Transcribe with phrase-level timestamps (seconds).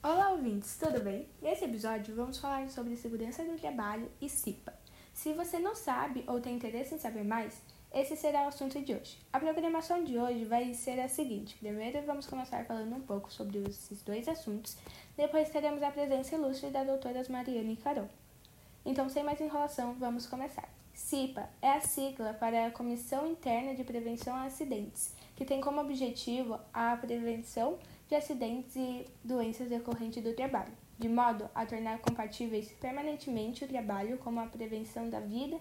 [0.00, 1.26] Olá, ouvintes, tudo bem?
[1.42, 4.72] Nesse episódio vamos falar sobre segurança do trabalho e CIPA.
[5.12, 7.60] Se você não sabe ou tem interesse em saber mais,
[7.92, 9.18] esse será o assunto de hoje.
[9.32, 13.58] A programação de hoje vai ser a seguinte: primeiro vamos começar falando um pouco sobre
[13.68, 14.76] esses dois assuntos,
[15.16, 18.08] depois teremos a presença ilustre da doutora Mariana e Carol.
[18.86, 20.68] Então, sem mais enrolação, vamos começar.
[20.94, 25.80] CIPA é a sigla para a Comissão Interna de Prevenção a Acidentes, que tem como
[25.80, 32.72] objetivo a prevenção de acidentes e doenças decorrentes do trabalho, de modo a tornar compatíveis
[32.80, 35.58] permanentemente o trabalho com a prevenção da vida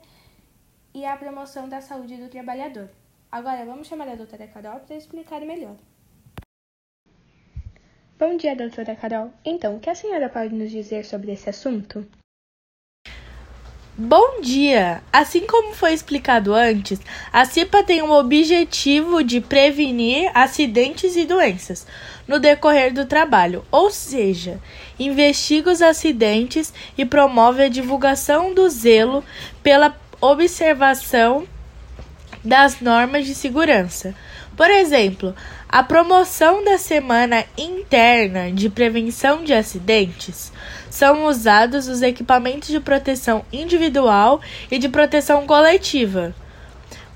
[0.93, 2.89] e a promoção da saúde do trabalhador.
[3.31, 5.75] Agora vamos chamar a doutora Carol para explicar melhor.
[8.17, 9.31] Bom dia, doutora Carol.
[9.45, 12.07] Então, o que a senhora pode nos dizer sobre esse assunto?
[13.99, 15.01] Bom dia!
[15.11, 16.99] Assim como foi explicado antes,
[17.33, 21.87] a CIPA tem o objetivo de prevenir acidentes e doenças
[22.27, 24.59] no decorrer do trabalho, ou seja,
[24.99, 29.23] investiga os acidentes e promove a divulgação do zelo
[29.63, 31.47] pela observação
[32.43, 34.13] das normas de segurança.
[34.55, 35.35] Por exemplo,
[35.69, 40.51] a promoção da Semana Interna de Prevenção de Acidentes
[40.89, 44.39] são usados os equipamentos de proteção individual
[44.71, 46.33] e de proteção coletiva,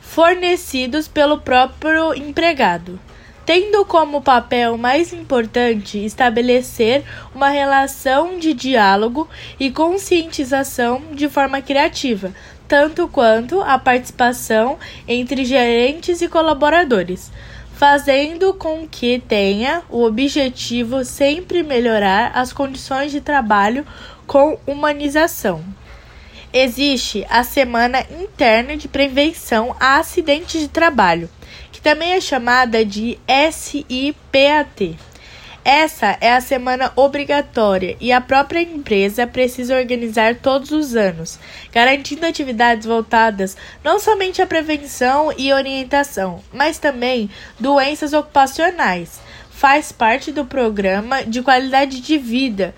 [0.02, 3.00] fornecidos pelo próprio empregado,
[3.46, 12.34] tendo como papel mais importante estabelecer uma relação de diálogo e conscientização de forma criativa,
[12.68, 17.32] tanto quanto a participação entre gerentes e colaboradores
[17.82, 23.84] fazendo com que tenha o objetivo sempre melhorar as condições de trabalho
[24.28, 25.66] com humanização.
[26.54, 31.28] Existe a Semana Interna de Prevenção a Acidentes de Trabalho,
[31.72, 33.18] que também é chamada de
[33.52, 34.96] SIPAT.
[35.64, 41.38] Essa é a semana obrigatória e a própria empresa precisa organizar todos os anos,
[41.72, 49.20] garantindo atividades voltadas não somente à prevenção e orientação, mas também doenças ocupacionais.
[49.52, 52.74] Faz parte do programa de qualidade de vida,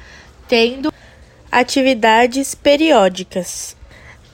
[0.50, 0.91] tendo
[1.50, 3.78] atividades periódicas.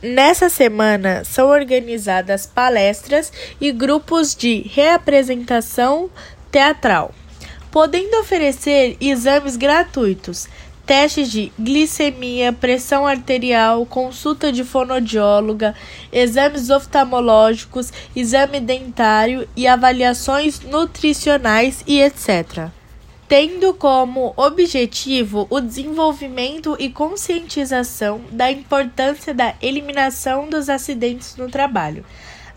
[0.02, 3.32] Nessa semana são organizadas palestras
[3.62, 6.10] e grupos de reapresentação
[6.50, 7.14] teatral
[7.72, 10.48] podendo oferecer exames gratuitos,
[10.86, 15.76] testes de glicemia, pressão arterial, consulta de fonodióloga,
[16.12, 22.70] exames oftalmológicos, exame dentário e avaliações nutricionais e etc.
[23.28, 32.04] Tendo como objetivo o desenvolvimento e conscientização da importância da eliminação dos acidentes no trabalho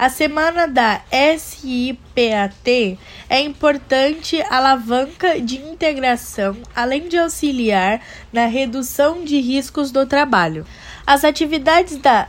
[0.02, 1.00] a semana da
[1.38, 2.98] SIPAT
[3.30, 8.02] é importante alavanca de integração, além de auxiliar
[8.32, 10.66] na redução de riscos do trabalho.
[11.06, 12.26] As atividades da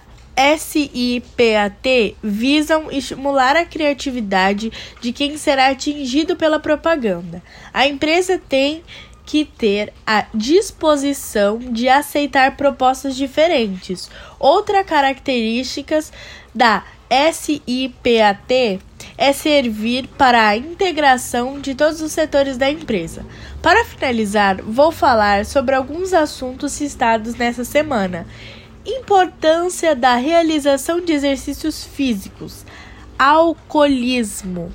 [0.60, 7.42] SIPAT visam estimular a criatividade de quem será atingido pela propaganda.
[7.74, 8.84] A empresa tem
[9.26, 14.12] que ter a disposição de aceitar propostas diferentes.
[14.38, 15.98] Outra característica
[16.54, 16.84] da
[17.32, 18.80] SIPAT
[19.18, 23.26] é servir para a integração de todos os setores da empresa.
[23.62, 28.26] Para finalizar, vou falar sobre alguns assuntos citados nessa semana.
[28.86, 32.66] Importância da realização de exercícios físicos,
[33.18, 34.74] alcoolismo,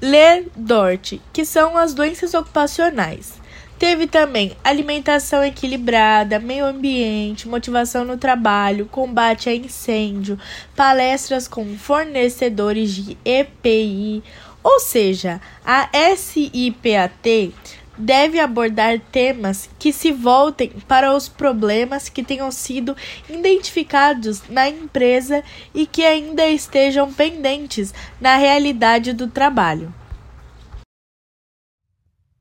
[0.00, 3.34] LEDORT, que são as doenças ocupacionais.
[3.78, 10.38] Teve também alimentação equilibrada, meio ambiente, motivação no trabalho, combate a incêndio,
[10.76, 14.22] palestras com fornecedores de EPI,
[14.62, 17.52] ou seja, a SIPAT
[17.98, 22.96] deve abordar temas que se voltem para os problemas que tenham sido
[23.28, 25.42] identificados na empresa
[25.74, 29.92] e que ainda estejam pendentes na realidade do trabalho.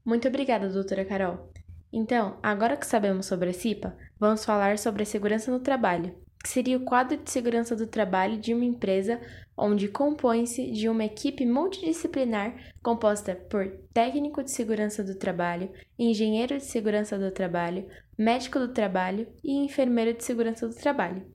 [0.05, 1.49] Muito obrigada, doutora Carol.
[1.91, 6.13] Então, agora que sabemos sobre a CIPA, vamos falar sobre a segurança no trabalho,
[6.43, 9.21] que seria o quadro de segurança do trabalho de uma empresa
[9.55, 16.65] onde compõe-se de uma equipe multidisciplinar composta por técnico de segurança do trabalho, engenheiro de
[16.65, 17.87] segurança do trabalho,
[18.17, 21.25] médico do trabalho e enfermeiro de segurança do trabalho.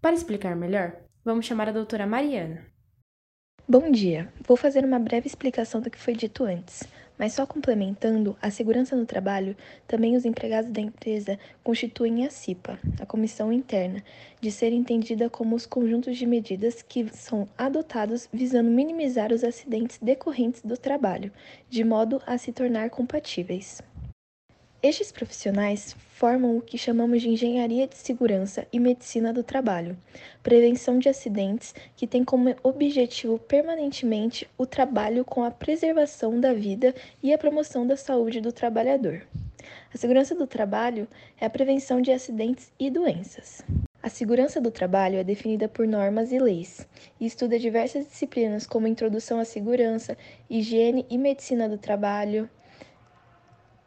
[0.00, 2.64] Para explicar melhor, vamos chamar a doutora Mariana.
[3.70, 4.32] Bom dia!
[4.46, 6.84] Vou fazer uma breve explicação do que foi dito antes.
[7.18, 9.54] Mas só complementando, a segurança no trabalho,
[9.86, 14.02] também os empregados da empresa constituem a CIPA, a comissão interna,
[14.40, 19.98] de ser entendida como os conjuntos de medidas que são adotados visando minimizar os acidentes
[20.00, 21.30] decorrentes do trabalho,
[21.68, 23.82] de modo a se tornar compatíveis.
[24.80, 29.98] Estes profissionais formam o que chamamos de engenharia de segurança e medicina do trabalho,
[30.40, 36.94] prevenção de acidentes que tem como objetivo permanentemente o trabalho com a preservação da vida
[37.20, 39.26] e a promoção da saúde do trabalhador.
[39.92, 41.08] A segurança do trabalho
[41.40, 43.64] é a prevenção de acidentes e doenças.
[44.00, 46.86] A segurança do trabalho é definida por normas e leis
[47.18, 50.16] e estuda diversas disciplinas como introdução à segurança,
[50.48, 52.48] higiene e medicina do trabalho,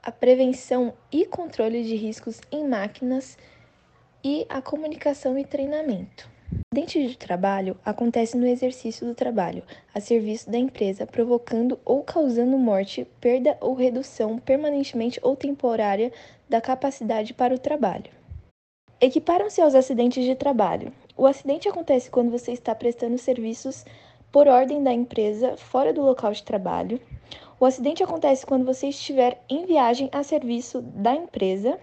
[0.04, 3.38] a prevenção e controle de riscos em máquinas
[4.24, 6.28] e a comunicação e treinamento.
[6.74, 9.64] Acidente de trabalho acontece no exercício do trabalho,
[9.94, 16.12] a serviço da empresa, provocando ou causando morte, perda ou redução permanentemente ou temporária
[16.50, 18.12] da capacidade para o trabalho.
[19.00, 20.92] Equiparam-se aos acidentes de trabalho.
[21.16, 23.86] O acidente acontece quando você está prestando serviços
[24.32, 27.00] por ordem da empresa fora do local de trabalho,
[27.62, 31.80] o acidente acontece quando você estiver em viagem a serviço da empresa.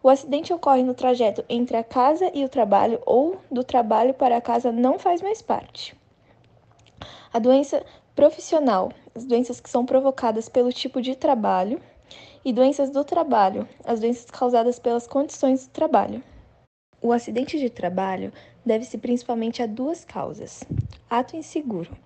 [0.00, 4.36] O acidente ocorre no trajeto entre a casa e o trabalho ou do trabalho para
[4.36, 5.96] a casa não faz mais parte.
[7.32, 11.80] A doença profissional, as doenças que são provocadas pelo tipo de trabalho,
[12.44, 16.22] e doenças do trabalho, as doenças causadas pelas condições do trabalho.
[17.02, 18.32] O acidente de trabalho
[18.64, 20.62] deve-se principalmente a duas causas:
[21.10, 22.03] ato inseguro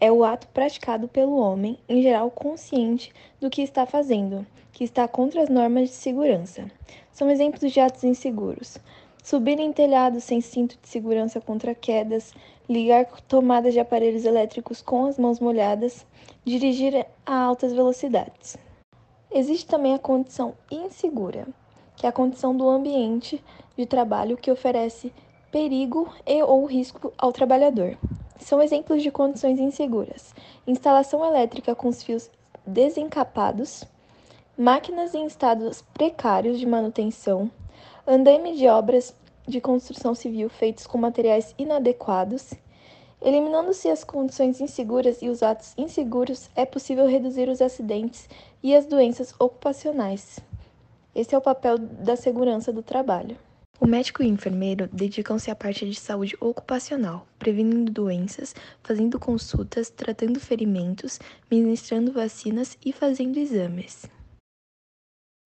[0.00, 5.08] é o ato praticado pelo homem, em geral consciente do que está fazendo, que está
[5.08, 6.70] contra as normas de segurança.
[7.10, 8.78] São exemplos de atos inseguros:
[9.22, 12.34] subir em telhados sem cinto de segurança contra quedas,
[12.68, 16.06] ligar tomadas de aparelhos elétricos com as mãos molhadas,
[16.44, 18.56] dirigir a altas velocidades.
[19.30, 21.48] Existe também a condição insegura,
[21.96, 23.42] que é a condição do ambiente
[23.76, 25.12] de trabalho que oferece
[25.50, 27.96] perigo e ou risco ao trabalhador.
[28.38, 30.34] São exemplos de condições inseguras:
[30.66, 32.30] instalação elétrica com os fios
[32.66, 33.84] desencapados,
[34.56, 37.50] máquinas em estados precários de manutenção,
[38.06, 39.14] andaime de obras
[39.46, 42.52] de construção civil feitos com materiais inadequados.
[43.22, 48.28] Eliminando-se as condições inseguras e os atos inseguros, é possível reduzir os acidentes
[48.62, 50.38] e as doenças ocupacionais.
[51.14, 53.38] Esse é o papel da segurança do trabalho.
[53.80, 59.88] O médico e o enfermeiro dedicam-se à parte de saúde ocupacional, prevenindo doenças, fazendo consultas,
[59.88, 64.04] tratando ferimentos, ministrando vacinas e fazendo exames.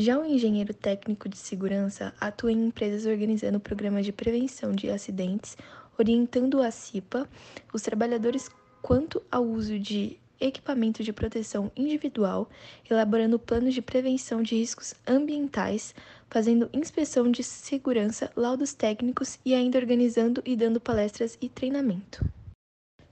[0.00, 5.58] Já o engenheiro técnico de segurança atua em empresas organizando programas de prevenção de acidentes,
[5.98, 7.28] orientando a CIPA,
[7.70, 8.48] os trabalhadores
[8.80, 12.48] quanto ao uso de equipamento de proteção individual,
[12.90, 15.94] elaborando planos de prevenção de riscos ambientais,
[16.30, 22.24] fazendo inspeção de segurança, laudos técnicos e ainda organizando e dando palestras e treinamento.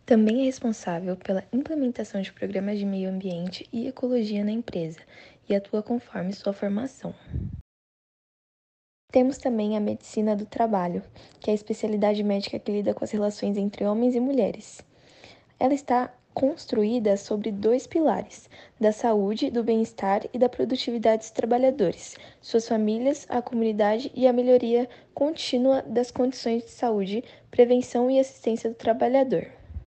[0.07, 5.01] Também é responsável pela implementação de programas de meio ambiente e ecologia na empresa
[5.49, 7.15] e atua conforme sua formação.
[9.11, 11.03] Temos também a medicina do trabalho,
[11.41, 14.83] que é a especialidade médica que lida com as relações entre homens e mulheres.
[15.59, 18.49] Ela está construída sobre dois pilares:
[18.81, 24.33] da saúde, do bem-estar e da produtividade dos trabalhadores, suas famílias, a comunidade e a
[24.33, 29.49] melhoria contínua das condições de saúde, prevenção e assistência do trabalhador.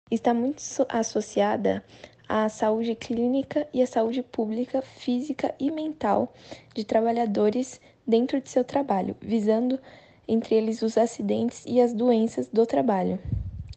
[0.10, 1.84] Está muito associada
[2.28, 6.34] à saúde clínica e à saúde pública, física e mental
[6.74, 9.80] de trabalhadores dentro de seu trabalho, visando
[10.28, 13.20] entre eles os acidentes e as doenças do trabalho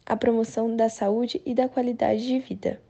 [0.05, 2.81] a promoção da saúde e da qualidade de vida.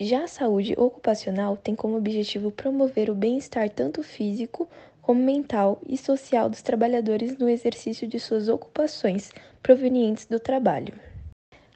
[0.00, 4.68] Já a saúde ocupacional tem como objetivo promover o bem-estar tanto físico
[5.02, 9.32] como mental e social dos trabalhadores no exercício de suas ocupações
[9.62, 10.94] provenientes do trabalho.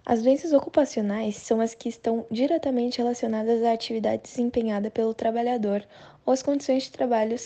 [0.04, 5.84] As doenças ocupacionais são as que estão diretamente relacionadas à atividade desempenhada pelo trabalhador
[6.26, 7.36] ou às condições de trabalho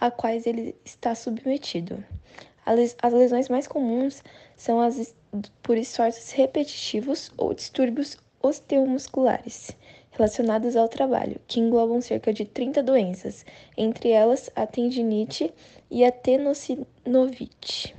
[0.00, 2.02] a quais ele está submetido.
[2.64, 4.22] As lesões mais comuns
[4.56, 5.14] são as
[5.62, 9.76] por esforços repetitivos ou distúrbios osteomusculares
[10.12, 13.44] relacionados ao trabalho, que englobam cerca de 30 doenças,
[13.76, 15.52] entre elas a tendinite
[15.90, 17.94] e a tenosinovite.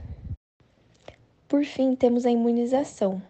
[1.47, 3.21] Por fim, temos a imunização,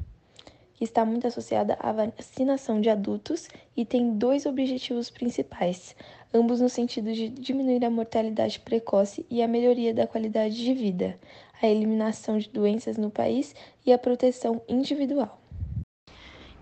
[0.75, 5.96] que está muito associada à vacinação de adultos e tem dois objetivos principais,
[6.36, 11.18] ambos no sentido de diminuir a mortalidade precoce e a melhoria da qualidade de vida
[11.62, 15.42] a eliminação de doenças no país e a proteção individual.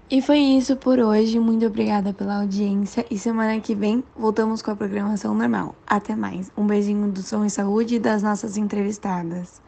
[0.09, 1.39] E foi isso por hoje.
[1.39, 3.05] Muito obrigada pela audiência.
[3.09, 5.75] E semana que vem voltamos com a programação normal.
[5.87, 6.51] Até mais.
[6.55, 9.62] Um beijinho do Som e Saúde e das nossas entrevistadas.